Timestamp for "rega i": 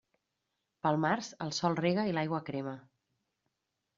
1.81-2.15